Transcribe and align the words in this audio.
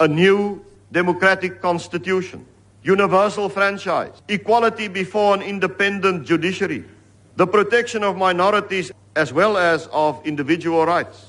a 0.00 0.08
new 0.08 0.64
democratic 0.92 1.60
constitution, 1.60 2.46
universal 2.82 3.48
franchise, 3.48 4.22
equality 4.28 4.88
before 4.88 5.34
an 5.34 5.42
independent 5.42 6.26
judiciary, 6.26 6.84
the 7.36 7.46
protection 7.46 8.02
of 8.02 8.16
minorities 8.16 8.92
as 9.16 9.32
well 9.32 9.56
as 9.56 9.88
of 9.88 10.24
individual 10.24 10.86
rights. 10.86 11.26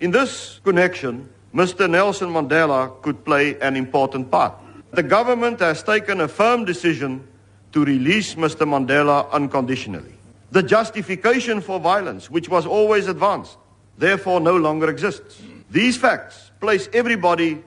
In 0.00 0.10
this 0.10 0.60
connection, 0.64 1.28
Mr. 1.54 1.88
Nelson 1.88 2.28
Mandela 2.30 3.00
could 3.02 3.24
play 3.24 3.58
an 3.60 3.76
important 3.76 4.30
part. 4.30 4.54
The 4.92 5.02
government 5.02 5.60
has 5.60 5.82
taken 5.82 6.20
a 6.20 6.28
firm 6.28 6.64
decision 6.64 7.26
to 7.72 7.84
release 7.84 8.34
Mr. 8.34 8.66
Mandela 8.66 9.30
unconditionally. 9.30 10.14
The 10.50 10.62
justification 10.62 11.60
for 11.60 11.78
violence, 11.78 12.28
which 12.30 12.48
was 12.48 12.66
always 12.66 13.06
advanced, 13.06 13.56
therefore 13.98 14.40
no 14.40 14.56
longer 14.56 14.90
exists. 14.90 15.40
These 15.70 15.96
facts 15.96 16.50
place 16.60 16.88
everybody 16.92 17.62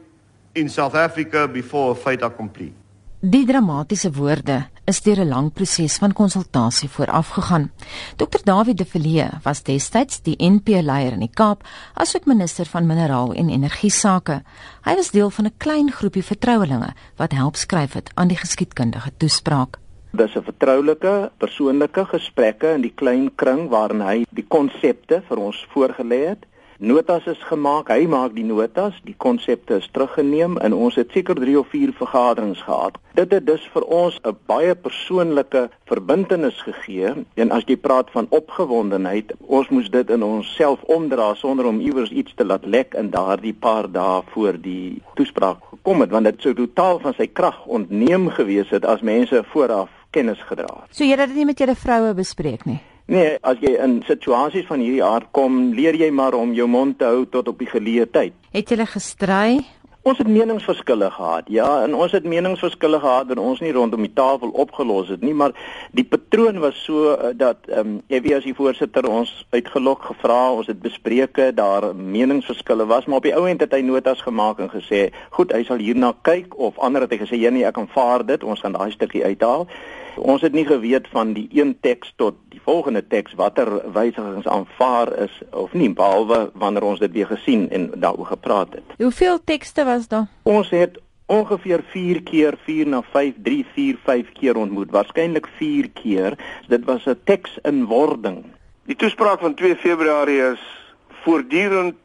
in 0.54 0.70
South 0.70 0.94
Africa 0.96 1.48
before 1.48 1.92
a 1.92 1.96
fait 1.96 2.22
accompli. 2.22 2.74
Die 3.26 3.46
dramatiese 3.46 4.12
woorde 4.12 4.66
is 4.86 5.02
deur 5.02 5.20
'n 5.20 5.28
lang 5.28 5.54
proses 5.54 5.98
van 5.98 6.14
konsultasie 6.14 6.90
voorafgegaan. 6.90 7.72
Dr 8.18 8.44
Dawie 8.44 8.74
de 8.74 8.86
Villiers 8.86 9.44
was 9.44 9.64
destyds 9.64 10.22
die 10.22 10.36
NP-leier 10.38 11.12
in 11.12 11.20
die 11.20 11.30
Kaap, 11.34 11.64
asook 11.94 12.26
minister 12.26 12.66
van 12.66 12.86
mineraal 12.86 13.34
en 13.34 13.50
energie 13.50 13.92
sake. 13.92 14.42
Hy 14.82 14.96
was 14.96 15.12
deel 15.12 15.30
van 15.30 15.46
'n 15.46 15.58
klein 15.58 15.92
groepie 15.92 16.24
vertrouelinge 16.24 16.94
wat 17.16 17.32
help 17.32 17.56
skryf 17.56 17.94
het 17.94 18.12
aan 18.14 18.28
die 18.28 18.38
geskiedkundige 18.38 19.12
toespraak. 19.18 19.80
Dis 20.12 20.36
'n 20.36 20.44
vertroulike, 20.44 21.32
persoonlike 21.38 22.06
gesprekke 22.06 22.74
in 22.74 22.82
die 22.82 22.94
klein 22.96 23.36
kring 23.36 23.70
waarin 23.70 24.02
hy 24.02 24.26
die 24.30 24.46
konsepte 24.48 25.24
vir 25.30 25.38
ons 25.38 25.68
voorgelê 25.74 26.28
het 26.28 26.46
notas 26.84 27.26
is 27.32 27.40
gemaak. 27.48 27.88
Hy 27.88 28.06
maak 28.12 28.36
die 28.36 28.44
notas, 28.44 28.98
die 29.08 29.16
konsepte 29.18 29.80
is 29.80 29.88
teruggeneem 29.96 30.58
en 30.64 30.76
ons 30.76 30.98
het 31.00 31.12
seker 31.16 31.40
3 31.40 31.56
of 31.62 31.70
4 31.72 31.94
vergaderings 31.98 32.62
gehad. 32.68 33.00
Dit 33.16 33.32
het 33.32 33.46
dus 33.48 33.64
vir 33.74 33.84
ons 33.88 34.20
'n 34.24 34.36
baie 34.48 34.76
persoonlike 34.76 35.70
verbintenis 35.86 36.62
gegee. 36.62 37.26
En 37.36 37.52
as 37.52 37.64
jy 37.66 37.78
praat 37.78 38.12
van 38.12 38.28
opgewondenheid, 38.30 39.34
ons 39.40 39.70
moes 39.70 39.90
dit 39.90 40.10
in 40.10 40.24
onsself 40.24 40.84
omdra 40.84 41.34
sonder 41.34 41.66
om 41.66 41.80
iewers 41.80 42.12
iets 42.12 42.34
te 42.36 42.46
laat 42.46 42.66
lek 42.66 42.94
in 42.94 43.10
daardie 43.10 43.54
paar 43.54 43.92
dae 43.92 44.22
voor 44.34 44.62
die 44.62 45.02
toespraak 45.16 45.58
gekom 45.70 46.02
het, 46.02 46.10
want 46.10 46.26
dit 46.26 46.42
sou 46.42 46.54
totaal 46.54 47.00
van 47.00 47.14
sy 47.14 47.28
krag 47.28 47.66
ontneem 47.66 48.30
gewees 48.30 48.70
het 48.70 48.86
as 48.86 49.02
mense 49.02 49.44
vooraf 49.44 49.90
kennis 50.10 50.42
gedra 50.42 50.82
het. 50.82 50.96
So 50.96 51.04
jy 51.04 51.10
het 51.10 51.28
dit 51.28 51.36
nie 51.36 51.46
met 51.46 51.60
julle 51.60 51.76
vroue 51.76 52.14
bespreek 52.14 52.66
nie. 52.66 52.82
Nee, 53.14 53.36
as 53.46 53.60
jy 53.62 53.76
in 53.78 54.00
situasies 54.08 54.66
van 54.66 54.82
hierdie 54.82 55.04
aard 55.06 55.28
kom, 55.38 55.68
leer 55.78 55.94
jy 56.00 56.08
maar 56.10 56.34
om 56.34 56.56
jou 56.58 56.66
mond 56.66 56.96
te 56.98 57.06
hou 57.06 57.28
tot 57.30 57.52
op 57.52 57.60
die 57.62 57.70
geleë 57.70 58.08
tyd. 58.10 58.34
Het 58.56 58.74
julle 58.74 58.88
gestry? 58.90 59.60
Ons 60.04 60.18
het 60.20 60.28
meningsverskille 60.28 61.12
gehad. 61.14 61.52
Ja, 61.54 61.68
en 61.86 61.94
ons 61.94 62.12
het 62.12 62.26
meningsverskille 62.28 62.98
gehad 63.00 63.30
en 63.32 63.40
ons 63.40 63.62
nie 63.62 63.72
rondom 63.76 64.02
die 64.04 64.12
tafel 64.18 64.50
opgelos 64.66 65.14
het 65.14 65.22
nie, 65.22 65.36
maar 65.38 65.54
die 65.94 66.08
patroon 66.10 66.58
was 66.64 66.82
so 66.88 67.14
uh, 67.14 67.32
dat 67.38 67.70
ehm 67.70 67.94
um, 67.94 67.96
weet 68.10 68.34
as 68.40 68.50
die 68.50 68.58
voorsitter 68.58 69.06
ons 69.06 69.32
uitgelok 69.54 70.10
gevra, 70.10 70.42
ons 70.58 70.68
het 70.74 70.82
bespreke, 70.82 71.52
daar 71.54 71.92
meningsverskille 71.96 72.90
was, 72.90 73.06
maar 73.06 73.22
op 73.22 73.30
die 73.30 73.38
ou 73.38 73.46
end 73.48 73.62
het 73.62 73.78
hy 73.78 73.86
notas 73.86 74.26
gemaak 74.26 74.60
en 74.60 74.74
gesê, 74.74 75.12
"Goed, 75.38 75.54
hy 75.54 75.64
sal 75.64 75.78
hierna 75.78 76.16
kyk" 76.22 76.58
of 76.58 76.80
ander 76.80 77.06
het 77.06 77.14
hy 77.14 77.22
gesê, 77.28 77.38
"Ja 77.38 77.50
nee, 77.54 77.66
ek 77.66 77.78
aanvaar 77.78 78.26
dit, 78.26 78.44
ons 78.44 78.60
gaan 78.60 78.74
daai 78.74 78.92
stukkie 78.92 79.24
uithaal." 79.24 79.68
Ons 80.18 80.42
het 80.42 80.54
nie 80.54 80.66
geweet 80.66 81.08
van 81.12 81.34
die 81.34 81.48
een 81.52 81.78
teks 81.82 82.14
tot 82.16 82.36
die 82.50 82.62
volgende 82.64 83.02
teks 83.08 83.34
watter 83.34 83.70
wysigings 83.94 84.48
aanvaar 84.48 85.12
is 85.26 85.40
of 85.52 85.74
nie 85.74 85.90
behalwe 85.90 86.52
wanneer 86.54 86.84
ons 86.84 87.00
dit 87.00 87.12
weer 87.12 87.28
gesien 87.28 87.70
en 87.70 87.90
daaroor 87.96 88.26
gepraat 88.26 88.74
het. 88.78 88.94
Hoeveel 88.98 89.40
tekste 89.44 89.86
was 89.86 90.08
daar? 90.08 90.28
Ons 90.44 90.70
het 90.70 91.00
ongeveer 91.26 91.84
4 91.92 92.22
keer 92.24 92.58
4 92.66 92.88
na 92.88 93.02
5 93.12 93.34
3 93.44 93.66
4 93.74 93.98
5 94.04 94.32
keer 94.40 94.56
ontmoet. 94.58 94.92
Waarskynlik 94.92 95.48
4 95.58 95.90
keer. 95.90 96.38
Dit 96.68 96.86
was 96.86 97.06
'n 97.06 97.20
teks 97.24 97.58
in 97.64 97.86
wording. 97.86 98.44
Die 98.86 98.96
toespraak 98.96 99.40
van 99.40 99.54
2 99.54 99.76
Februarie 99.76 100.42
is 100.52 100.62
voortdurend 101.24 101.96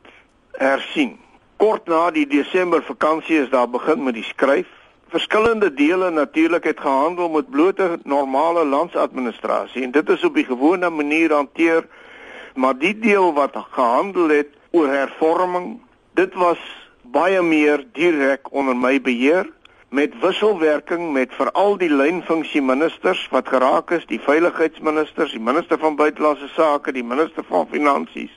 hersien. 0.53 1.19
Kort 1.57 1.87
na 1.87 2.11
die 2.11 2.27
Desember 2.27 2.83
vakansie 2.83 3.43
is 3.43 3.51
daar 3.51 3.71
begin 3.71 4.03
met 4.03 4.15
die 4.15 4.23
skryf 4.23 4.78
verskillende 5.09 5.75
dele 5.75 6.11
natuurlik 6.11 6.65
het 6.65 6.81
gehandel 6.81 7.29
met 7.29 7.51
blote 7.51 7.99
normale 8.05 8.65
landsadministrasie. 8.65 9.83
En 9.83 9.91
dit 9.91 10.09
is 10.09 10.25
op 10.25 10.35
die 10.35 10.45
gewone 10.45 10.91
manier 10.91 11.33
hanteer. 11.33 11.87
Maar 12.55 12.79
die 12.79 12.99
deel 12.99 13.33
wat 13.35 13.57
gehandel 13.71 14.29
het 14.29 14.49
oor 14.71 14.89
hervorming 14.89 15.81
dit 16.15 16.35
was 16.35 16.59
baie 17.03 17.43
meer 17.43 17.85
direk 17.93 18.53
onder 18.53 18.77
my 18.77 19.01
beheer 19.01 19.47
met 19.89 20.13
wisselwerking 20.21 21.13
met 21.13 21.33
veral 21.33 21.79
die 21.81 21.91
lynfunksie 21.91 22.63
ministers 22.63 23.23
wat 23.33 23.49
geraak 23.49 23.91
is 23.97 24.05
die 24.11 24.21
veiligheidsministers 24.21 25.33
die 25.33 25.41
minister 25.41 25.79
van 25.79 25.97
buitelandse 25.97 26.49
sake 26.53 26.93
die 26.93 27.05
minister 27.05 27.45
van 27.49 27.69
finansies. 27.71 28.35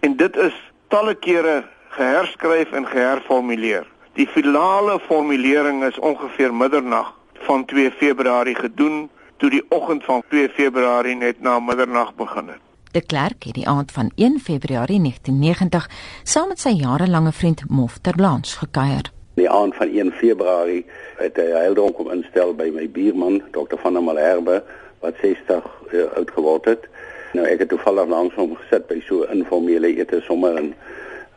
En 0.00 0.16
dit 0.16 0.36
is 0.36 0.54
talle 0.88 1.14
kere 1.14 1.64
geherskryf 1.96 2.70
en 2.72 2.86
geherformuleer 2.86 3.86
Die 4.18 4.26
finale 4.26 4.98
formulering 4.98 5.84
is 5.84 5.98
ongeveer 5.98 6.54
middernag 6.54 7.14
van 7.46 7.64
2 7.64 7.90
Februarie 7.90 8.54
gedoen 8.54 9.10
toe 9.36 9.50
die 9.50 9.62
oggend 9.68 10.04
van 10.04 10.22
2 10.28 10.48
Februarie 10.48 11.14
net 11.16 11.40
na 11.40 11.60
middernag 11.60 12.14
begin 12.14 12.48
het. 12.48 12.58
De 12.90 13.02
Klerk 13.06 13.44
het 13.44 13.54
die 13.54 13.68
aand 13.68 13.92
van 13.92 14.10
1 14.14 14.40
Februarie 14.40 14.98
1990 15.00 15.86
saam 16.22 16.48
met 16.48 16.58
sy 16.58 16.74
jarelange 16.80 17.32
vriend 17.32 17.62
Mof 17.68 17.98
ter 18.02 18.18
Blanche 18.18 18.58
gekuier. 18.58 19.12
Die 19.34 19.50
aand 19.50 19.74
van 19.74 19.94
1 19.94 20.12
Februarie 20.12 20.86
het 21.22 21.38
hy 21.38 21.46
heildronk 21.54 22.02
om 22.02 22.10
instel 22.10 22.54
by 22.58 22.72
my 22.74 22.90
buurman 22.90 23.38
Dr. 23.54 23.78
van 23.78 23.94
der 23.94 24.02
Malherbe 24.02 24.64
wat 24.98 25.14
60 25.22 25.62
uh, 25.92 26.10
oud 26.18 26.30
geword 26.34 26.64
het. 26.64 26.90
Nou 27.38 27.46
ek 27.46 27.62
het 27.62 27.70
toevallig 27.70 28.10
langs 28.10 28.34
hom 28.34 28.58
gesit 28.64 28.90
by 28.90 28.98
so 29.06 29.22
'n 29.22 29.44
informele 29.44 29.94
ete 29.94 30.18
sommer 30.26 30.58
in 30.58 30.74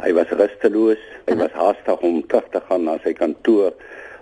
Hy 0.02 0.14
was 0.18 0.30
rusteloos. 0.34 1.02
Hy 1.30 1.36
was 1.38 1.54
haastig 1.54 2.06
om 2.08 2.22
terug 2.28 2.48
te 2.54 2.62
gaan 2.68 2.88
na 2.88 2.98
sy 3.04 3.14
kantoor 3.14 3.74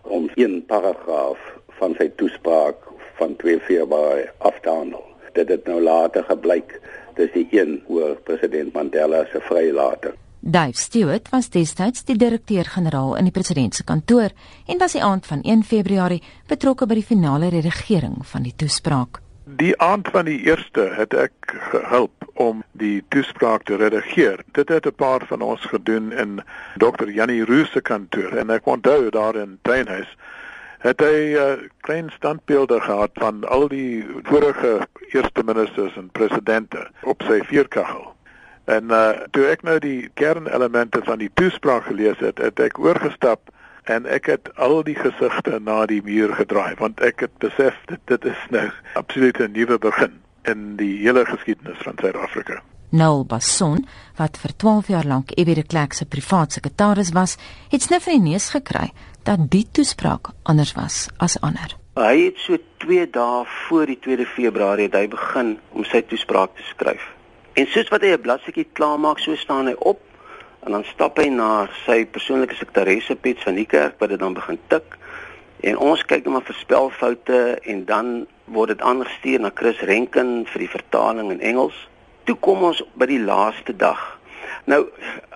om 0.03 0.27
een 0.35 0.59
paragraaf 0.67 1.39
van 1.79 1.95
sy 1.99 2.09
toespraak 2.19 2.81
van 3.19 3.35
2 3.39 3.59
Februarie 3.67 4.27
af 4.43 4.59
te 4.63 4.69
handel. 4.69 5.05
Dit 5.33 5.47
het 5.47 5.67
nou 5.69 5.79
later 5.83 6.25
gebleik 6.27 6.79
dis 7.15 7.31
die 7.35 7.47
een 7.51 7.79
oor 7.87 8.17
president 8.27 8.73
Mandela 8.73 9.23
se 9.31 9.39
vrylating. 9.47 10.15
Dave 10.39 10.79
Stewart 10.79 11.27
was 11.31 11.49
destyds 11.51 12.05
die 12.07 12.15
direkteur-generaal 12.15 13.17
in 13.19 13.27
die 13.27 13.35
president 13.35 13.75
se 13.75 13.83
kantoor 13.83 14.31
en 14.67 14.79
was 14.79 14.95
die 14.95 15.03
aand 15.03 15.27
van 15.27 15.43
1 15.43 15.63
Februarie 15.67 16.21
betrokke 16.47 16.87
by 16.87 16.99
die 16.99 17.07
finale 17.07 17.51
redigering 17.51 18.21
van 18.23 18.47
die 18.47 18.55
toespraak. 18.55 19.19
Die 19.59 19.75
aand 19.81 20.07
van 20.11 20.27
die 20.29 20.39
eerste 20.47 20.91
het 20.95 21.13
ek 21.13 21.55
gehelp 21.71 22.18
om 22.39 22.63
die 22.71 23.03
toespraak 23.11 23.63
te 23.67 23.75
redigeer. 23.75 24.39
Dit 24.55 24.69
het 24.69 24.85
'n 24.85 24.95
paar 24.95 25.25
van 25.27 25.41
ons 25.41 25.65
gedoen 25.65 26.11
in 26.11 26.41
Dr. 26.77 27.09
Jannie 27.09 27.45
Roos 27.45 27.71
se 27.71 27.81
kantoor 27.81 28.31
en 28.31 28.49
ek 28.49 28.65
onthou 28.65 29.09
daar 29.09 29.35
in 29.35 29.59
Tuinhuis 29.61 30.17
het 30.79 30.99
hy 30.99 31.35
'n 31.35 31.35
uh, 31.35 31.67
klein 31.81 32.09
standbeelde 32.09 32.79
gehad 32.81 33.11
van 33.13 33.43
al 33.47 33.67
die 33.67 34.05
vorige 34.23 34.87
eerste 35.11 35.43
ministers 35.43 35.95
en 35.95 36.09
presidente 36.11 36.87
op 37.03 37.21
sy 37.21 37.41
vuurkagel. 37.43 38.15
En 38.65 38.83
uh, 38.83 39.09
toe 39.31 39.45
ek 39.45 39.61
nou 39.61 39.79
die 39.79 40.09
kernelemente 40.13 40.99
van 41.03 41.17
die 41.17 41.31
toespraak 41.33 41.83
gelees 41.83 42.19
het, 42.19 42.37
het 42.37 42.59
ek 42.59 42.79
oorgestap 42.79 43.39
en 43.83 44.05
ek 44.05 44.25
het 44.25 44.55
al 44.55 44.83
die 44.83 44.95
gesigte 44.95 45.59
na 45.59 45.85
die 45.85 46.01
muur 46.03 46.33
gedraai 46.33 46.75
want 46.77 47.01
ek 47.01 47.19
het 47.19 47.37
besef 47.37 47.75
dit 47.85 47.99
dit 48.05 48.25
is 48.25 48.41
nou 48.49 48.69
absoluut 48.93 49.39
'n 49.39 49.51
nuwe 49.51 49.77
begin 49.77 50.13
in 50.43 50.75
die 50.79 50.97
hele 51.03 51.25
geskiedenis 51.25 51.81
van 51.83 51.97
Suid-Afrika. 51.99 52.61
Noel 52.89 53.25
Basson, 53.25 53.83
wat 54.17 54.37
vir 54.41 54.55
12 54.57 54.87
jaar 54.87 55.05
lank 55.05 55.31
Ewie 55.37 55.55
de 55.55 55.63
Klerk 55.63 55.93
se 55.93 56.05
privaat 56.05 56.51
sekretaris 56.51 57.11
was, 57.13 57.37
het 57.69 57.81
snif 57.85 58.07
in 58.07 58.23
die 58.23 58.31
neus 58.31 58.49
gekry 58.49 58.89
dat 59.23 59.45
die 59.53 59.67
toespraak 59.71 60.31
anders 60.43 60.73
was 60.73 61.07
as 61.17 61.37
ander. 61.45 61.75
Hy 61.99 62.15
het 62.23 62.41
so 62.41 62.57
2 62.85 63.09
dae 63.13 63.45
voor 63.45 63.85
die 63.85 63.99
2 63.99 64.25
Februarie 64.25 64.87
het 64.87 64.95
hy 64.97 65.07
begin 65.11 65.57
om 65.75 65.85
sy 65.85 66.01
toespraak 66.01 66.55
te 66.55 66.65
skryf. 66.71 67.03
En 67.53 67.67
soos 67.67 67.89
wat 67.93 68.01
hy 68.01 68.13
'n 68.15 68.21
bladsytjie 68.21 68.67
klaarmaak, 68.73 69.19
so 69.19 69.35
staan 69.35 69.67
hy 69.67 69.75
op 69.77 69.99
en 70.65 70.71
dan 70.71 70.83
stap 70.83 71.17
hy 71.17 71.29
na 71.29 71.67
sy 71.85 72.05
persoonlike 72.05 72.55
sekretaresse 72.55 73.15
Piet 73.15 73.43
van 73.43 73.55
die 73.55 73.65
kerk 73.65 73.99
wat 73.99 74.09
dit 74.09 74.19
dan 74.19 74.33
begin 74.33 74.59
tik 74.67 74.97
en 75.59 75.77
ons 75.77 76.03
kyk 76.03 76.25
net 76.25 76.33
maar 76.33 76.47
vir 76.47 76.59
spelfoute 76.59 77.39
en 77.63 77.85
dan 77.85 78.11
word 78.53 78.73
dit 78.73 78.81
aangestuur 78.81 79.39
na 79.39 79.51
Chris 79.55 79.79
Renken 79.79 80.45
vir 80.45 80.59
die 80.59 80.69
vertaling 80.69 81.31
in 81.31 81.41
Engels. 81.41 81.87
Toe 82.23 82.35
kom 82.35 82.63
ons 82.63 82.83
by 82.93 83.05
die 83.05 83.21
laaste 83.21 83.75
dag. 83.75 84.01
Nou 84.65 84.85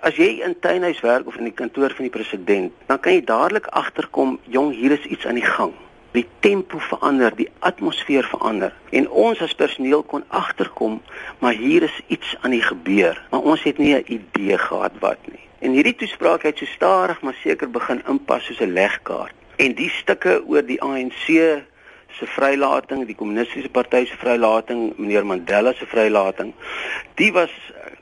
as 0.02 0.18
jy 0.20 0.44
in 0.46 0.60
tuinhuis 0.60 1.00
werk 1.02 1.28
of 1.28 1.38
in 1.38 1.50
die 1.50 1.58
kantoor 1.58 1.94
van 1.96 2.10
die 2.10 2.14
president, 2.14 2.74
dan 2.88 3.00
kan 3.00 3.14
jy 3.14 3.24
dadelik 3.26 3.68
agterkom, 3.72 4.40
jong, 4.44 4.74
hier 4.76 4.92
is 4.92 5.06
iets 5.06 5.26
aan 5.26 5.40
die 5.40 5.48
gang 5.48 5.74
die 6.14 6.26
tempo 6.46 6.78
verander, 6.78 7.34
die 7.36 7.50
atmosfeer 7.66 8.28
verander 8.30 8.74
en 8.94 9.08
ons 9.10 9.42
as 9.42 9.56
personeel 9.58 10.04
kon 10.06 10.26
agterkom, 10.30 11.00
maar 11.42 11.58
hier 11.58 11.88
is 11.88 11.96
iets 12.14 12.36
aan 12.42 12.54
die 12.54 12.62
gebeur, 12.62 13.18
maar 13.32 13.48
ons 13.54 13.64
het 13.66 13.78
nie 13.82 13.96
'n 13.96 14.06
idee 14.06 14.58
gehad 14.58 14.94
wat 15.00 15.18
nie. 15.32 15.42
En 15.60 15.72
hierdie 15.72 15.96
toespraak 15.96 16.44
het 16.44 16.58
so 16.58 16.66
stadig 16.66 17.22
maar 17.22 17.38
seker 17.44 17.70
begin 17.70 18.02
inpas 18.08 18.46
soos 18.46 18.60
'n 18.60 18.74
legkaart. 18.74 19.34
En 19.56 19.74
die 19.74 19.90
stukke 19.90 20.44
oor 20.46 20.66
die 20.66 20.82
ANC 20.82 21.64
se 22.18 22.26
vrylating, 22.26 23.06
die 23.08 23.16
kommunistiese 23.16 23.70
party 23.70 24.06
se 24.06 24.18
vrylating, 24.22 24.94
meneer 24.98 25.26
Mandela 25.26 25.74
se 25.74 25.86
vrylating, 25.86 26.54
die 27.20 27.32
was 27.34 27.52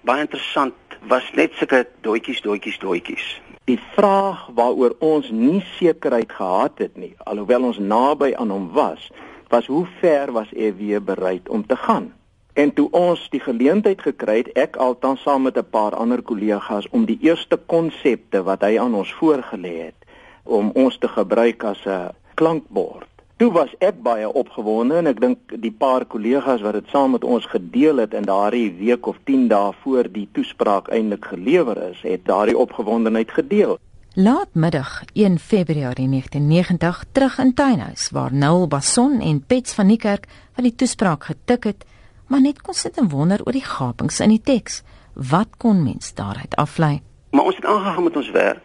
baie 0.07 0.25
interessant, 0.25 0.75
was 1.09 1.27
net 1.37 1.55
sulke 1.57 1.85
doetjies, 2.05 2.41
doetjies, 2.45 2.79
doetjies. 2.81 3.27
Die 3.69 3.79
vraag 3.95 4.47
waaroor 4.57 4.95
ons 4.99 5.29
nie 5.29 5.61
sekerheid 5.77 6.31
gehad 6.31 6.81
het 6.81 6.97
nie, 6.97 7.13
alhoewel 7.29 7.69
ons 7.71 7.79
naby 7.79 8.33
aan 8.35 8.49
hom 8.53 8.71
was, 8.75 9.09
was 9.51 9.67
hoe 9.71 9.85
ver 9.99 10.31
was 10.33 10.51
EW 10.53 10.99
bereid 11.05 11.49
om 11.49 11.65
te 11.67 11.75
gaan? 11.75 12.11
En 12.53 12.73
toe 12.73 12.89
ons 12.91 13.21
die 13.31 13.39
geleentheid 13.39 14.01
gekry 14.03 14.41
het, 14.41 14.49
ek 14.59 14.75
althans 14.75 15.21
saam 15.23 15.47
met 15.47 15.57
'n 15.57 15.69
paar 15.69 15.95
ander 15.95 16.21
kollegas 16.21 16.89
om 16.91 17.05
die 17.05 17.17
eerste 17.21 17.57
konsepte 17.57 18.43
wat 18.43 18.61
hy 18.61 18.79
aan 18.79 18.95
ons 18.95 19.13
voorgelê 19.13 19.75
het 19.87 19.99
om 20.43 20.71
ons 20.73 20.97
te 20.97 21.07
gebruik 21.07 21.63
as 21.63 21.85
'n 21.85 22.11
klankbord. 22.33 23.10
Toe 23.41 23.49
was 23.51 23.71
ek 23.81 24.03
baie 24.05 24.27
opgewonde 24.29 24.99
en 25.01 25.07
ek 25.09 25.17
dink 25.17 25.53
die 25.63 25.71
paar 25.73 26.03
kollegas 26.05 26.61
wat 26.61 26.75
dit 26.77 26.91
saam 26.93 27.15
met 27.15 27.23
ons 27.25 27.47
gedeel 27.49 27.97
het 28.03 28.11
in 28.13 28.27
daardie 28.29 28.67
week 28.77 29.09
of 29.09 29.17
10 29.25 29.47
dae 29.49 29.71
voor 29.81 30.05
die 30.13 30.27
toespraak 30.37 30.91
eintlik 30.93 31.25
gelewer 31.31 31.81
is, 31.87 32.03
het 32.05 32.27
daardie 32.29 32.53
opgewondenheid 32.53 33.33
gedeel. 33.33 33.79
Laatmiddag 34.13 34.93
1 35.17 35.39
Februarie 35.41 36.05
1990 36.13 37.03
terug 37.17 37.41
in 37.41 37.55
Tuinhuis 37.57 38.11
waar 38.13 38.29
Noel 38.29 38.67
Bason 38.69 39.17
en 39.25 39.41
Pets 39.41 39.73
van 39.73 39.89
Niekerk 39.89 40.29
van 40.53 40.69
die 40.69 40.75
toespraak 40.77 41.31
getik 41.33 41.65
het, 41.71 41.85
maar 42.29 42.45
net 42.45 42.61
kon 42.61 42.77
sit 42.77 43.01
en 43.01 43.09
wonder 43.09 43.41
oor 43.41 43.57
die 43.57 43.65
gapings 43.65 44.21
in 44.21 44.37
die 44.37 44.43
teks. 44.53 44.83
Wat 45.17 45.57
kon 45.57 45.81
mens 45.81 46.13
daaruit 46.13 46.53
aflei? 46.61 46.99
Maar 47.33 47.49
ons 47.49 47.57
het 47.57 47.65
aangegaan 47.65 48.03
met 48.03 48.21
ons 48.21 48.31
werk 48.37 48.61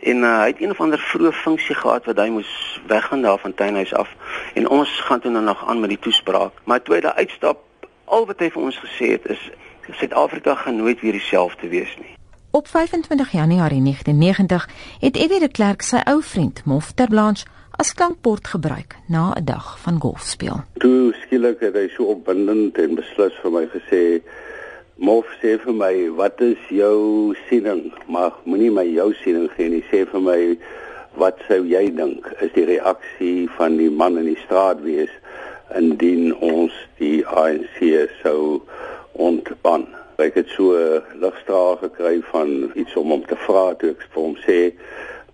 en 0.00 0.16
uh, 0.16 0.38
hy 0.40 0.46
het 0.46 0.60
een 0.60 0.70
of 0.70 0.80
ander 0.80 0.98
vroeë 0.98 1.32
funksie 1.32 1.74
gehad 1.74 2.04
wat 2.04 2.18
hy 2.18 2.28
moes 2.28 2.80
weggaan 2.86 3.22
daar 3.22 3.38
van 3.38 3.54
Tuinhuis 3.54 3.94
af 3.94 4.08
en 4.54 4.68
ons 4.68 5.00
gaan 5.08 5.20
toe 5.20 5.30
nou 5.30 5.44
nog 5.44 5.68
aan 5.68 5.80
met 5.80 5.88
die 5.88 5.98
toespraak. 5.98 6.52
Maar 6.64 6.82
toe 6.82 6.94
hy 6.94 7.00
daar 7.00 7.14
uitstap, 7.14 7.62
al 8.04 8.26
wat 8.26 8.40
hy 8.40 8.50
vir 8.50 8.62
ons 8.62 8.78
gesê 8.78 9.16
het 9.16 9.26
is 9.26 9.50
Suid-Afrika 9.90 10.54
gaan 10.54 10.76
nooit 10.76 11.00
weer 11.00 11.12
dieselfde 11.12 11.68
wees 11.68 11.96
nie. 11.98 12.14
Op 12.50 12.68
25 12.68 13.30
Januarie 13.30 13.82
1990 13.82 14.68
het 15.00 15.16
Evie 15.16 15.40
de 15.40 15.48
Klerk 15.48 15.82
sy 15.82 16.00
ou 16.04 16.22
vriend 16.22 16.64
Mof 16.64 16.92
ter 16.92 17.08
Blanche 17.08 17.46
as 17.76 17.92
klankbord 17.94 18.48
gebruik 18.48 18.96
na 19.06 19.34
'n 19.36 19.44
dag 19.44 19.78
van 19.80 20.00
golf 20.00 20.22
speel. 20.22 20.64
Toe 20.78 21.14
skielik 21.22 21.60
het 21.60 21.74
hy 21.74 21.88
so 21.88 22.04
opwindend 22.04 22.78
en 22.78 22.94
beslis 22.94 23.34
vir 23.42 23.50
my 23.50 23.66
gesê: 23.74 24.22
"Mof, 24.98 25.26
sê 25.42 25.58
vir 25.60 25.74
my, 25.76 26.08
wat 26.16 26.40
is 26.40 26.60
jou 26.72 27.34
siening? 27.48 27.92
Maar 28.08 28.32
moenie 28.44 28.70
my 28.70 28.84
jou 28.88 29.12
siening 29.22 29.50
gee 29.56 29.68
nie. 29.68 29.82
Sê 29.90 30.06
vir 30.08 30.22
my, 30.24 30.38
wat 31.20 31.42
sou 31.48 31.58
jy 31.68 31.90
dink 31.98 32.30
is 32.40 32.52
die 32.54 32.64
reaksie 32.64 33.48
van 33.58 33.76
die 33.76 33.90
man 33.90 34.16
in 34.16 34.30
die 34.30 34.40
straat 34.44 34.80
wees 34.84 35.12
indien 35.76 36.32
ons 36.40 36.72
die 36.98 37.20
ANC 37.26 38.08
sou 38.22 38.62
ontban?" 39.12 39.84
Ek 40.16 40.34
het 40.40 40.48
so 40.56 40.72
'n 40.72 41.20
ligstraal 41.20 41.76
gekry 41.76 42.22
van 42.32 42.72
iets 42.74 42.96
om 42.96 43.10
hom 43.12 43.24
te 43.28 43.36
vra 43.36 43.74
toe 43.74 43.90
ek 43.90 44.00
vir 44.14 44.22
hom 44.22 44.36
sê 44.46 44.58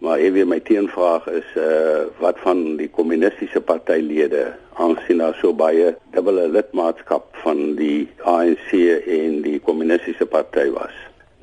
maar 0.02 0.19
ewe 0.19 0.43
my 0.44 0.58
teenvraag 0.66 1.28
is 1.31 1.50
uh 1.62 2.02
wat 2.19 2.38
van 2.43 2.76
die 2.76 2.88
kommunistiese 2.90 3.60
partylede 3.62 4.49
aansien 4.82 5.22
daar 5.22 5.37
so 5.38 5.54
baie 5.54 5.93
dubbele 6.14 6.49
lidmaatskap 6.50 7.28
van 7.44 7.76
die 7.78 8.08
ANC 8.26 8.72
en 9.06 9.37
die 9.46 9.60
kommunistiese 9.62 10.26
party 10.26 10.66
was. 10.75 10.96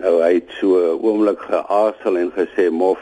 Nou 0.03 0.17
hy 0.19 0.33
het 0.41 0.51
so 0.59 0.75
oomblik 0.97 1.39
geaarsel 1.47 2.19
en 2.19 2.33
gesê 2.35 2.67
mof 2.81 2.99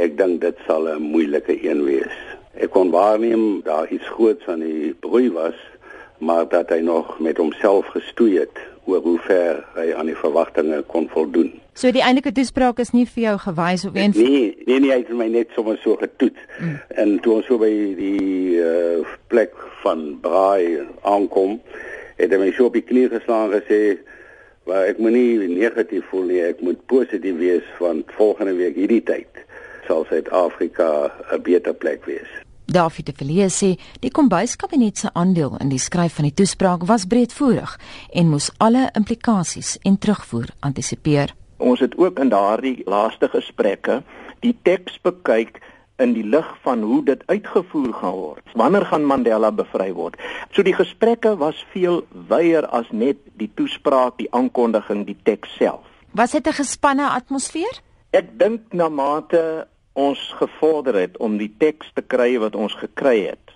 ek 0.00 0.16
dink 0.16 0.40
dit 0.40 0.64
sal 0.66 0.88
'n 0.88 1.04
moeilike 1.12 1.58
een 1.68 1.84
wees. 1.84 2.16
Ek 2.56 2.72
kon 2.72 2.90
waarneem 2.90 3.60
daar 3.68 3.92
iets 3.92 4.08
groots 4.16 4.48
aan 4.48 4.64
die 4.64 4.94
broei 5.04 5.28
was 5.30 5.58
maar 6.18 6.48
dat 6.48 6.68
hy 6.68 6.80
nog 6.80 7.18
met 7.18 7.36
homself 7.36 7.86
gestoei 7.86 8.38
het 8.38 8.56
oor 8.88 9.02
hoe 9.04 9.18
ver 9.26 9.62
hy 9.76 9.90
aan 9.94 10.08
die 10.08 10.16
verwagtinge 10.16 10.82
kon 10.88 11.08
voldoen. 11.12 11.52
So 11.78 11.92
die 11.94 12.02
eintlike 12.02 12.32
toespraak 12.34 12.80
is 12.82 12.90
nie 12.96 13.04
vir 13.06 13.22
jou 13.22 13.34
gewys 13.44 13.84
of 13.86 13.96
een 13.98 14.14
Nee, 14.16 14.56
nee 14.66 14.80
nee, 14.80 14.90
hy 14.90 15.02
het 15.02 15.12
my 15.14 15.28
net 15.30 15.52
sommer 15.56 15.78
so 15.84 15.98
getoets. 16.00 16.40
Mm. 16.58 16.78
En 17.04 17.12
toe 17.22 17.36
ons 17.38 17.46
so 17.46 17.60
by 17.60 17.70
die 17.98 18.58
uh, 18.62 19.04
plek 19.30 19.54
van 19.84 20.08
Braai 20.24 20.80
aankom, 21.06 21.58
het 22.18 22.34
hy 22.34 22.40
my 22.40 22.50
so 22.56 22.70
op 22.72 22.78
die 22.78 22.86
knie 22.86 23.06
geslaan 23.12 23.52
gesê, 23.54 24.00
"Maar 24.66 24.90
ek 24.90 24.98
moet 24.98 25.12
nie 25.12 25.48
negatief 25.52 26.08
voel 26.10 26.26
nie, 26.32 26.42
ek 26.42 26.60
moet 26.60 26.80
positief 26.86 27.36
wees 27.38 27.68
want 27.78 28.10
volgende 28.16 28.56
week 28.56 28.74
hierdie 28.74 29.04
tyd 29.04 29.44
sal 29.86 30.04
Suid-Afrika 30.08 31.12
'n 31.32 31.42
beter 31.42 31.74
plek 31.74 32.04
wees." 32.04 32.47
David 32.68 33.06
de 33.06 33.12
Villiers 33.16 33.56
sê 33.62 33.68
die 34.02 34.10
kombuiskabinet 34.12 35.00
se 35.00 35.08
aandeel 35.16 35.54
in 35.62 35.70
die 35.72 35.80
skryf 35.80 36.18
van 36.18 36.26
die 36.28 36.34
toespraak 36.36 36.82
was 36.90 37.06
breedvoerig 37.08 37.78
en 38.12 38.28
moes 38.28 38.50
alle 38.60 38.90
implikasies 38.98 39.78
en 39.88 39.96
terugvoer 39.96 40.52
antisipeer. 40.60 41.32
Ons 41.56 41.80
het 41.80 41.96
ook 41.96 42.20
in 42.20 42.28
daardie 42.28 42.82
laaste 42.84 43.30
gesprekke 43.32 44.02
die 44.44 44.52
teks 44.68 45.00
bekyk 45.00 45.62
in 45.98 46.12
die 46.12 46.26
lig 46.28 46.50
van 46.62 46.84
hoe 46.84 47.00
dit 47.08 47.24
uitgevoer 47.26 47.94
gaan 48.02 48.18
word. 48.20 48.52
Wanneer 48.54 48.84
gaan 48.92 49.08
Mandela 49.08 49.50
bevry 49.50 49.88
word? 49.96 50.20
So 50.52 50.62
die 50.62 50.76
gesprekke 50.76 51.38
was 51.40 51.64
veel 51.72 52.02
wyeer 52.28 52.68
as 52.68 52.92
net 52.92 53.16
die 53.40 53.48
toespraak, 53.56 54.18
die 54.20 54.28
aankondiging, 54.30 55.06
die 55.08 55.16
teks 55.24 55.56
self. 55.56 55.88
Was 56.12 56.36
dit 56.36 56.46
'n 56.46 56.52
gespanne 56.52 57.08
atmosfeer? 57.08 57.80
Ek 58.12 58.38
dink 58.38 58.72
na 58.72 58.88
mate 58.88 59.66
ons 59.98 60.22
gevorder 60.38 60.94
het 61.00 61.18
om 61.18 61.36
die 61.40 61.50
teks 61.58 61.90
te 61.94 62.04
kry 62.06 62.36
wat 62.38 62.54
ons 62.54 62.74
gekry 62.78 63.26
het, 63.26 63.54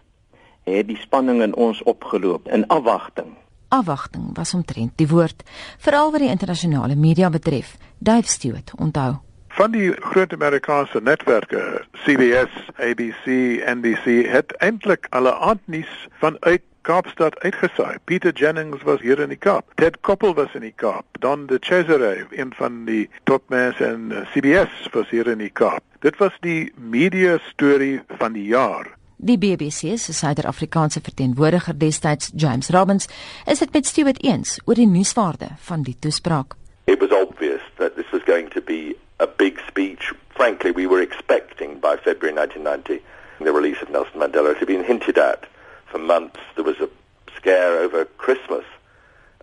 het 0.67 0.91
die 0.91 0.99
spanning 0.99 1.43
in 1.43 1.55
ons 1.55 1.83
opgeloop 1.87 2.51
in 2.51 2.67
afwagting. 2.67 3.31
Afwagting 3.73 4.33
was 4.37 4.55
omtrent 4.55 4.97
die 5.01 5.09
woord, 5.09 5.47
veral 5.79 6.11
wat 6.13 6.21
die 6.25 6.33
internasionale 6.35 6.97
media 6.99 7.31
betref. 7.31 7.77
Dave 7.99 8.29
Stewart 8.29 8.75
onthou 8.79 9.23
van 9.53 9.71
die 9.71 9.93
groot 10.01 10.33
Amerikaanse 10.33 11.01
netwerke 11.05 11.85
CBS, 11.93 12.53
ABC, 12.77 13.27
NBC 13.69 14.25
het 14.33 14.55
eintlik 14.65 15.07
alle 15.11 15.35
aandnuus 15.39 16.09
vanuit 16.23 16.63
Kaapstad 16.83 17.39
uitgesaai. 17.45 17.97
Peter 18.05 18.33
Jennings 18.33 18.83
was 18.83 19.01
hier 19.01 19.21
in 19.21 19.31
die 19.31 19.39
Kaap. 19.39 19.65
Ted 19.75 20.01
Koppel 20.01 20.35
was 20.35 20.55
in 20.55 20.65
die 20.67 20.75
Kaap. 20.77 21.05
Don 21.21 21.47
de 21.47 21.59
Cesare, 21.61 22.27
een 22.31 22.53
van 22.55 22.85
die 22.85 23.11
topmense 23.25 23.85
in 23.85 24.13
eh, 24.13 24.27
CBS 24.33 24.89
was 24.93 25.11
hier 25.11 25.27
in 25.31 25.39
die 25.39 25.51
Kaap. 25.51 25.83
Dit 26.03 26.19
was 26.19 26.35
die 26.41 26.73
media 26.77 27.39
storie 27.53 28.01
van 28.19 28.35
die 28.35 28.49
jaar. 28.51 28.91
Die 29.23 29.39
BBC 29.39 29.95
se 29.99 30.13
Suid-Afrikaanse 30.13 31.01
verteenwoordiger 31.01 31.79
destyds, 31.79 32.33
James 32.35 32.69
Robbins, 32.75 33.07
is 33.47 33.59
dit 33.59 33.73
met 33.73 33.87
Stewart 33.87 34.19
eens 34.25 34.59
oor 34.65 34.75
die 34.75 34.89
nuuswaarde 34.91 35.53
van 35.69 35.87
die 35.87 35.97
toespraak. 35.99 36.57
It 36.91 36.99
was 36.99 37.15
obvious 37.15 37.63
that 37.79 37.95
this 37.95 38.11
was 38.11 38.23
going 38.27 38.51
to 38.51 38.61
be 38.61 38.97
a 39.23 39.29
big 39.37 39.63
speech. 39.69 40.13
Frankly, 40.35 40.73
we 40.73 40.89
were 40.89 41.03
expecting 41.03 41.79
by 41.79 41.95
February 42.03 42.35
1990 42.35 42.99
the 43.39 43.53
release 43.53 43.83
of 43.83 43.89
Nelson 43.91 44.19
Mandela. 44.19 44.51
It 44.51 44.59
had 44.59 44.67
been 44.67 44.85
hinted 44.85 45.19
at 45.19 45.47
for 45.93 45.99
months. 45.99 46.41
There 46.57 46.65
was 46.65 46.81
a 46.81 46.89
scare 47.37 47.79
over 47.79 48.05
Christmas. 48.25 48.65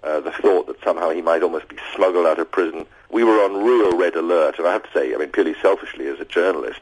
Uh, 0.03 0.19
the 0.19 0.31
thought 0.31 0.67
that 0.67 0.81
somehow 0.83 1.09
he 1.11 1.21
might 1.21 1.43
almost 1.43 1.67
be 1.69 1.77
smuggled 1.95 2.25
out 2.25 2.39
of 2.39 2.49
prison. 2.51 2.85
We 3.11 3.23
were 3.23 3.39
on 3.45 3.63
real 3.65 3.97
red 3.97 4.15
alert, 4.15 4.57
and 4.57 4.67
I 4.67 4.73
have 4.73 4.83
to 4.83 4.91
say, 4.93 5.13
I 5.13 5.17
mean, 5.17 5.29
purely 5.29 5.55
selfishly 5.61 6.07
as 6.07 6.19
a 6.19 6.25
journalist, 6.25 6.81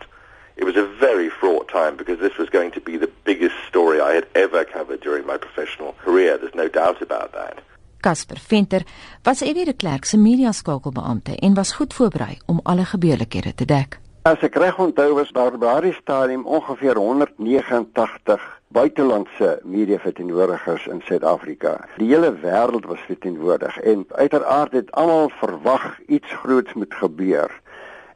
it 0.55 0.63
was 0.63 0.75
a 0.75 0.85
very 0.85 1.29
fraught 1.29 1.67
time 1.67 1.95
because 1.97 2.19
this 2.19 2.37
was 2.37 2.49
going 2.49 2.71
to 2.71 2.81
be 2.81 2.97
the 2.97 3.11
biggest 3.25 3.55
story 3.67 3.99
I 4.01 4.13
had 4.13 4.27
ever 4.35 4.65
covered 4.65 5.01
during 5.01 5.25
my 5.25 5.37
professional 5.37 5.93
career. 6.03 6.37
There's 6.37 6.55
no 6.55 6.67
doubt 6.67 7.01
about 7.01 7.33
that. 7.33 7.59
Casper 8.01 8.37
Venter 8.49 8.83
was 9.25 9.41
Evie 9.41 9.65
de 9.65 9.73
Klerk 9.73 10.05
se 10.05 10.17
media 10.17 10.51
skakelbeampte 10.51 11.35
en 11.35 11.53
was 11.53 11.73
goed 11.73 11.93
voorberei 11.93 12.39
om 12.45 12.59
alle 12.63 12.85
gebeurlikhede 12.85 13.55
te 13.55 13.65
dek. 13.65 13.99
As 14.27 14.41
ek 14.43 14.57
reg 14.59 14.75
onthou 14.83 15.13
was 15.15 15.29
daar 15.31 15.53
by 15.55 15.59
daardie 15.61 15.93
stadium 15.95 16.41
ongeveer 16.55 16.97
189 16.99 18.41
buitelandse 18.75 19.51
media 19.63 19.99
verteenwoordigers 20.03 20.87
in 20.91 20.99
Suid-Afrika. 21.07 21.77
Die 21.95 22.09
hele 22.09 22.33
wêreld 22.41 22.89
was 22.91 23.05
verteenwoordig 23.07 23.77
en 23.79 24.03
uiteraard 24.09 24.75
het 24.75 24.91
almal 24.91 25.31
verwag 25.39 25.85
iets 26.11 26.33
groots 26.41 26.73
moet 26.73 26.93
gebeur. 26.93 27.53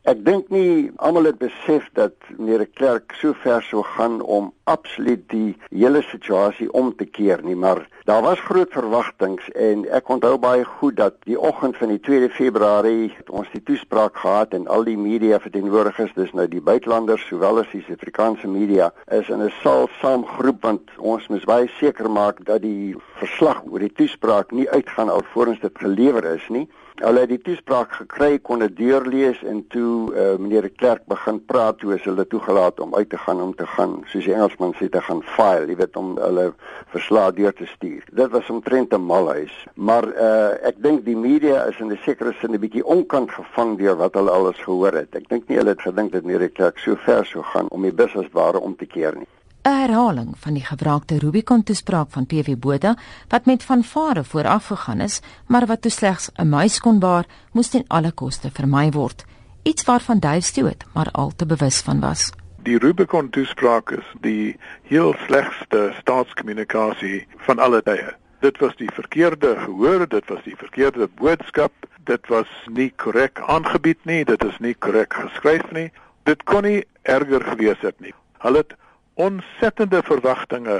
Ek 0.10 0.24
dink 0.26 0.48
nie 0.50 0.90
almal 0.98 1.28
het 1.30 1.38
besef 1.38 1.84
dat 1.94 2.16
meneer 2.34 2.64
Klerk 2.74 3.14
so 3.20 3.36
ver 3.44 3.62
sou 3.62 3.84
gaan 3.86 4.16
om 4.26 4.48
absoluut 4.66 5.22
die 5.30 5.52
hele 5.70 6.02
situasie 6.08 6.72
om 6.74 6.90
te 6.98 7.06
keer 7.06 7.44
nie, 7.46 7.54
maar 7.54 7.84
daar 8.10 8.24
was 8.26 8.42
groot 8.48 8.74
verwagtinge 8.74 9.54
en 9.54 9.86
ek 9.94 10.10
onthou 10.10 10.40
baie 10.42 10.66
goed 10.66 10.98
dat 10.98 11.20
die 11.30 11.38
oggend 11.38 11.78
van 11.78 11.94
die 11.94 12.00
2 12.02 12.32
Februarie 12.34 13.14
ons 13.30 13.54
die 13.54 13.62
toespraak 13.62 14.18
gehad 14.24 14.58
en 14.58 14.66
al 14.74 14.90
die 14.90 14.98
media 14.98 15.38
verteenwoordigers, 15.44 16.18
dis 16.18 16.34
nou 16.34 16.50
die 16.50 16.66
buitelanders 16.66 17.28
sowel 17.30 17.62
as 17.62 17.70
die 17.70 17.86
Suid-Afrikaanse 17.86 18.50
media, 18.50 18.90
is 19.14 19.30
in 19.30 19.46
'n 19.46 19.54
saal 19.62 19.86
saamgeroep 20.02 20.66
want 20.66 20.98
ons 20.98 21.30
moet 21.30 21.46
baie 21.46 21.70
seker 21.78 22.10
maak 22.10 22.42
dat 22.50 22.66
die 22.66 22.98
verslag 23.22 23.62
oor 23.70 23.86
die 23.86 23.94
toespraak 23.94 24.50
nie 24.52 24.70
uitgaan 24.70 25.14
alvorens 25.14 25.62
dit 25.62 25.78
gelewer 25.78 26.26
is 26.34 26.50
nie 26.50 26.66
Hulle 27.00 27.24
het 27.24 27.32
die 27.32 27.40
toespraak 27.42 27.94
gekry, 27.96 28.36
kon 28.44 28.60
dit 28.60 28.74
deurlees 28.78 29.40
en 29.48 29.62
toe 29.74 30.12
uh, 30.12 30.26
meneer 30.38 30.68
de 30.68 30.70
Klerk 30.70 31.06
begin 31.10 31.40
praat 31.48 31.80
toe 31.80 31.96
is 31.96 32.04
hulle 32.06 32.26
toegelaat 32.28 32.80
om 32.84 32.96
uit 32.96 33.10
te 33.10 33.18
gaan 33.18 33.42
om 33.42 33.56
te 33.56 33.66
gaan, 33.76 33.96
soos 34.12 34.28
die 34.28 34.36
Engelsman 34.36 34.76
sê 34.78 34.90
te 34.92 35.02
gaan 35.08 35.24
file, 35.38 35.70
jy 35.72 35.80
weet 35.80 35.98
om 35.98 36.14
hulle 36.20 36.52
verslae 36.94 37.32
deur 37.40 37.56
te 37.58 37.66
stuur. 37.72 38.06
Dit 38.12 38.36
was 38.36 38.50
omtrent 38.54 38.94
'n 38.94 39.02
malhuis, 39.02 39.56
maar 39.76 40.06
uh, 40.12 40.54
ek 40.68 40.84
dink 40.84 41.06
die 41.06 41.18
media 41.18 41.66
is 41.72 41.80
in 41.80 41.92
'n 41.92 42.00
sekere 42.04 42.36
sin 42.42 42.54
'n 42.54 42.60
bietjie 42.60 42.86
onkant 42.86 43.32
gevang 43.32 43.78
deur 43.78 43.96
wat 43.96 44.14
hulle 44.14 44.32
alles 44.32 44.60
gehoor 44.62 44.94
het. 44.94 45.16
Ek 45.16 45.30
dink 45.30 45.48
nie 45.48 45.58
hulle 45.58 45.74
het 45.74 45.82
gedink 45.82 46.12
dat 46.12 46.24
meneer 46.24 46.48
de 46.48 46.50
Klerk 46.50 46.78
so 46.78 46.96
ver 46.96 47.26
sou 47.26 47.44
gaan 47.44 47.70
om 47.70 47.82
die 47.82 47.96
businessware 47.96 48.60
om 48.60 48.76
te 48.76 48.86
keer 48.86 49.16
nie. 49.16 49.28
'n 49.64 49.70
herhaling 49.70 50.34
van 50.38 50.54
die 50.54 50.66
gebruikte 50.66 51.18
Rubicon 51.20 51.64
toespraak 51.64 52.10
van 52.10 52.26
PW 52.26 52.56
Botha 52.58 52.96
wat 53.30 53.46
met 53.46 53.64
vanvare 53.64 54.24
vooraf 54.24 54.66
gegaan 54.66 55.00
is, 55.00 55.22
maar 55.48 55.66
wat 55.66 55.82
toe 55.82 55.92
slegs 55.92 56.30
'n 56.36 56.50
muis 56.50 56.80
kon 56.80 57.00
baar, 57.00 57.26
moes 57.52 57.70
ten 57.70 57.84
alle 57.88 58.12
koste 58.12 58.50
vermy 58.52 58.92
word. 58.92 59.26
Iets 59.64 59.84
waarvan 59.84 60.20
Dave 60.20 60.42
Stewart 60.42 60.86
maar 60.94 61.10
al 61.12 61.32
te 61.36 61.46
bewus 61.46 61.82
van 61.82 62.00
was. 62.00 62.32
Die 62.64 62.78
Rubicon 62.78 63.30
toespraak 63.30 63.92
is 63.92 64.06
die 64.22 64.58
heel 64.84 65.16
slegste 65.26 65.94
staatskommunikasie 66.00 67.28
van 67.38 67.60
alle 67.60 67.82
tye. 67.82 68.16
Dit 68.40 68.58
was 68.58 68.76
die 68.76 68.90
verkeerde 68.94 69.56
gehoor, 69.58 70.08
dit 70.08 70.28
was 70.28 70.44
die 70.44 70.56
verkeerde 70.56 71.10
boodskap, 71.16 71.72
dit 72.04 72.28
was 72.28 72.48
nie 72.66 72.94
korrek 72.96 73.40
aangebied 73.40 74.06
nie, 74.06 74.26
dit 74.26 74.44
is 74.44 74.58
nie 74.60 74.74
korrek 74.74 75.14
geskryf 75.14 75.72
nie. 75.72 75.92
Dit 76.24 76.44
kon 76.44 76.64
nie 76.64 76.84
erger 77.02 77.44
gewees 77.44 77.82
het 77.82 78.00
nie. 78.00 78.14
Hulle 78.38 78.58
het 78.58 78.74
ontsettende 79.22 80.02
verwagtinge 80.04 80.78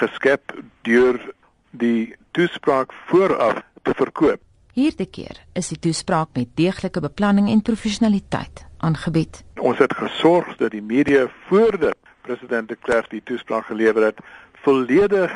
geskep 0.00 0.54
deur 0.86 1.18
die 1.70 2.14
toespraak 2.36 2.92
vooraf 3.08 3.62
te 3.82 3.94
verkoop. 3.96 4.40
Hierdie 4.76 5.08
keer 5.10 5.40
is 5.58 5.70
die 5.72 5.78
toespraak 5.88 6.30
met 6.38 6.52
deeglike 6.60 7.00
beplanning 7.02 7.48
en 7.50 7.62
professionaliteit 7.62 8.64
aangebied. 8.86 9.42
Ons 9.58 9.80
het 9.82 9.94
gesorg 9.98 10.54
dat 10.60 10.72
die 10.76 10.84
media 10.84 11.26
voordat 11.48 11.98
president 12.26 12.68
de 12.68 12.76
Klerk 12.76 13.10
die 13.10 13.22
toespraak 13.24 13.66
gelewer 13.66 14.10
het, 14.10 14.20
volledig 14.62 15.32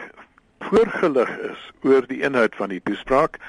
voorgelig 0.65 1.31
is 1.51 1.61
oor 1.83 2.07
die 2.09 2.23
inhoud 2.25 2.55
van 2.57 2.73
die 2.73 2.81
toespraak. 2.85 3.41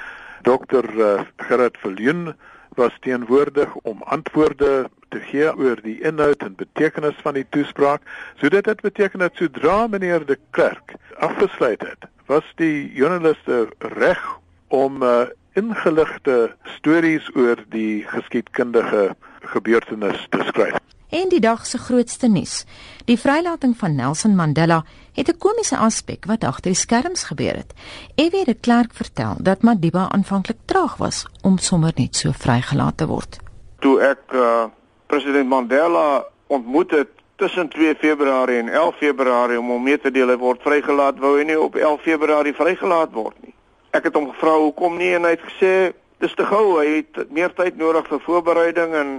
Dr 0.48 0.88
uh, 0.96 1.22
Gerard 1.48 1.78
Viljoen 1.82 2.34
was 2.76 2.98
teenwoordig 3.00 3.76
om 3.76 4.02
antwoorde 4.02 4.90
te 5.10 5.20
gee 5.20 5.52
oor 5.56 5.80
die 5.82 6.02
inhoud 6.02 6.44
en 6.44 6.56
betekenis 6.56 7.20
van 7.24 7.34
die 7.34 7.46
toespraak. 7.50 8.02
So 8.40 8.50
dit 8.50 8.66
het 8.66 8.82
beteken 8.82 9.20
dat 9.20 9.36
sodra 9.36 9.88
meneer 9.88 10.26
de 10.26 10.38
Klerk 10.50 10.96
afgesluit 11.18 11.82
het, 11.82 12.10
was 12.26 12.48
die 12.56 12.92
joernaliste 12.94 13.68
reg 13.80 14.24
om 14.68 15.04
uh, 15.04 15.28
ingeligte 15.54 16.56
stories 16.78 17.30
oor 17.36 17.62
die 17.70 18.04
geskiedkundige 18.08 19.16
gebeurtenis 19.56 20.28
te 20.30 20.44
skryf. 20.48 20.80
En 21.16 21.30
die 21.32 21.40
dag 21.40 21.66
se 21.66 21.78
grootste 21.78 22.28
nuus, 22.28 22.66
die 23.08 23.16
vrylating 23.16 23.78
van 23.80 23.94
Nelson 23.96 24.34
Mandela, 24.36 24.82
het 25.16 25.30
'n 25.32 25.38
komiese 25.38 25.78
aspek 25.78 26.26
wat 26.26 26.44
agter 26.44 26.72
die 26.72 26.82
skerms 26.82 27.24
gebeur 27.24 27.56
het. 27.56 27.74
Evie 28.16 28.46
de 28.46 28.54
Klerk 28.54 28.94
vertel 28.94 29.36
dat 29.40 29.62
Madiba 29.62 30.10
aanvanklik 30.12 30.58
traag 30.66 30.98
was 30.98 31.26
om 31.42 31.58
sommer 31.58 31.92
net 31.96 32.16
so 32.16 32.32
vrygelaat 32.32 32.98
te 32.98 33.08
word. 33.08 33.40
Toe 33.80 34.02
ek 34.02 34.20
uh, 34.34 34.66
president 35.06 35.48
Mandela 35.48 36.26
ontmoet 36.48 36.92
het 36.92 37.10
tussen 37.36 37.70
2 37.70 37.96
Februarie 37.96 38.60
en 38.60 38.70
11 38.70 38.96
Februarie 38.96 39.60
om 39.60 39.70
hom 39.70 39.84
mee 39.84 40.00
te 40.00 40.12
deel 40.12 40.28
hy 40.28 40.38
word 40.38 40.62
vrygelaat, 40.62 41.20
wou 41.20 41.38
hy 41.38 41.44
nie 41.44 41.60
op 41.60 41.76
11 41.76 42.02
Februarie 42.02 42.54
vrygelaat 42.54 43.12
word 43.12 43.36
nie. 43.42 43.54
Ek 43.92 44.04
het 44.04 44.14
hom 44.14 44.30
gevra 44.30 44.58
hoekom 44.58 44.98
nie 44.98 45.14
en 45.14 45.24
hy 45.24 45.30
het 45.30 45.48
gesê 45.48 45.94
dis 46.26 46.36
te 46.38 46.46
gou, 46.50 46.78
hy 46.80 47.02
het 47.02 47.32
meer 47.34 47.54
tyd 47.54 47.78
nodig 47.78 48.08
vir 48.10 48.22
voorbereiding 48.26 48.96
en 48.98 49.12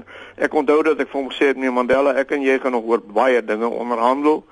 ek 0.43 0.55
onthou 0.59 0.81
dat 0.87 1.01
ek 1.03 1.11
vir 1.13 1.21
hom 1.21 1.31
gesê 1.31 1.51
het 1.53 1.61
nee 1.61 1.73
Mandela, 1.73 2.17
ek 2.19 2.35
en 2.35 2.45
jy 2.45 2.59
gaan 2.63 2.75
nog 2.75 2.89
oor 2.91 3.03
baie 3.03 3.43
dinge 3.45 3.69
onderhandel, 3.71 4.43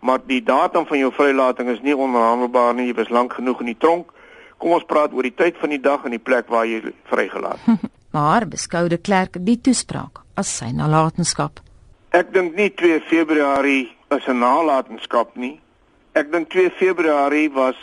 maar 0.00 0.22
die 0.30 0.40
datum 0.44 0.86
van 0.86 1.00
jou 1.00 1.10
vrylating 1.14 1.72
is 1.72 1.82
nie 1.82 1.96
onderhandelbaar 1.96 2.76
nie, 2.78 2.90
jy 2.90 2.98
was 3.00 3.10
lank 3.14 3.34
genoeg 3.38 3.64
in 3.64 3.72
die 3.72 3.80
tronk. 3.82 4.12
Kom 4.58 4.74
ons 4.74 4.86
praat 4.90 5.14
oor 5.14 5.26
die 5.26 5.34
tyd 5.34 5.58
van 5.62 5.74
die 5.74 5.80
dag 5.82 6.04
en 6.06 6.14
die 6.14 6.22
plek 6.22 6.50
waar 6.50 6.66
jy 6.66 6.92
vrygelaat. 7.10 7.62
maar 8.16 8.46
beskoude 8.46 8.98
Klerk 8.98 9.38
die 9.46 9.58
toespraak 9.58 10.22
as 10.38 10.50
sy 10.60 10.70
nalatenskap. 10.74 11.62
Ek 12.14 12.30
dink 12.34 12.54
nie 12.58 12.70
2 12.78 13.02
Februarie 13.10 13.88
is 14.14 14.26
'n 14.26 14.38
nalatenskap 14.38 15.36
nie. 15.36 15.58
Ek 16.14 16.30
dink 16.32 16.48
2 16.50 16.70
Februarie 16.78 17.50
was 17.52 17.78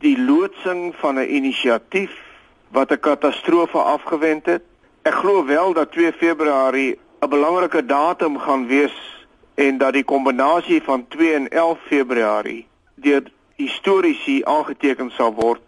die 0.00 0.16
loodsing 0.16 0.94
van 1.02 1.18
'n 1.18 1.28
inisiatief 1.28 2.14
wat 2.70 2.90
'n 2.90 3.00
katastrofe 3.00 3.78
afgewend 3.78 4.46
het. 4.46 4.62
Ek 5.02 5.14
glo 5.14 5.44
wel 5.44 5.72
dat 5.72 5.92
2 5.92 6.12
Februarie 6.12 6.98
'n 7.20 7.28
belangrike 7.28 7.86
datum 7.86 8.38
gaan 8.38 8.66
wees 8.66 9.26
en 9.54 9.78
dat 9.78 9.92
die 9.92 10.04
kombinasie 10.04 10.82
van 10.82 11.08
2 11.08 11.34
en 11.34 11.48
11 11.48 11.78
Februarie 11.88 12.66
deur 12.94 13.22
historiese 13.56 14.44
aangeteken 14.44 15.10
sal 15.10 15.34
word 15.34 15.62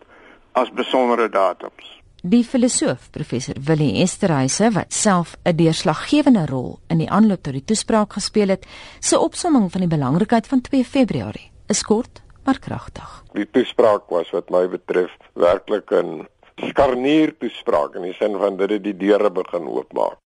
as 0.52 0.70
besondere 0.70 1.28
datums. 1.28 2.00
Die 2.22 2.44
filosoof 2.44 3.08
professor 3.10 3.56
Willie 3.64 4.02
Esterhuise 4.02 4.70
wat 4.70 4.92
self 4.92 5.36
'n 5.44 5.56
deurslaggewende 5.56 6.46
rol 6.46 6.78
in 6.88 6.98
die 6.98 7.10
aanloop 7.10 7.42
tot 7.42 7.52
die 7.52 7.64
toespraak 7.64 8.12
gespeel 8.12 8.48
het, 8.48 8.66
se 9.00 9.18
opsomming 9.18 9.70
van 9.72 9.80
die 9.80 9.88
belangrikheid 9.88 10.46
van 10.46 10.60
2 10.60 10.84
Februarie 10.84 11.50
is 11.66 11.82
kort 11.82 12.22
maar 12.44 12.58
kragtig. 12.58 13.24
Die 13.32 13.48
toespraak 13.50 14.08
was 14.08 14.30
wat 14.30 14.50
my 14.50 14.68
betref 14.68 15.10
werklik 15.32 15.90
'n 15.90 16.28
skarnier 16.68 17.32
toespraak 17.40 17.96
in 17.98 18.06
die 18.08 18.16
sin 18.18 18.36
van 18.38 18.56
dit 18.60 18.76
het 18.76 18.84
die 18.84 18.96
deure 18.96 19.30
begin 19.30 19.66
oopmaak. 19.68 20.20